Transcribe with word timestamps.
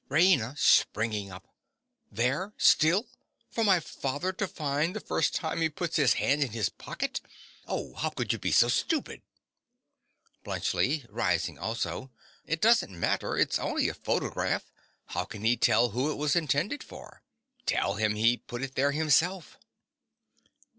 RAINA. 0.09 0.57
(springing 0.57 1.31
up). 1.31 1.47
There 2.11 2.53
still!—for 2.57 3.63
my 3.63 3.79
father 3.79 4.33
to 4.33 4.47
find 4.47 4.95
the 4.95 4.99
first 4.99 5.35
time 5.35 5.61
he 5.61 5.69
puts 5.69 5.95
his 5.97 6.13
hand 6.13 6.41
in 6.43 6.53
his 6.53 6.69
pocket! 6.69 7.21
Oh, 7.67 7.93
how 7.93 8.09
could 8.09 8.33
you 8.33 8.39
be 8.39 8.51
so 8.51 8.67
stupid? 8.67 9.21
BLUNTSCHLI. 10.43 11.05
(rising 11.07 11.59
also). 11.59 12.09
It 12.47 12.61
doesn't 12.61 12.99
matter: 12.99 13.37
it's 13.37 13.59
only 13.59 13.89
a 13.89 13.93
photograph: 13.93 14.71
how 15.09 15.23
can 15.23 15.43
he 15.43 15.55
tell 15.55 15.89
who 15.89 16.09
it 16.09 16.15
was 16.15 16.35
intended 16.35 16.81
for? 16.81 17.21
Tell 17.67 17.93
him 17.93 18.15
he 18.15 18.37
put 18.37 18.63
it 18.63 18.73
there 18.73 18.93
himself. 18.93 19.59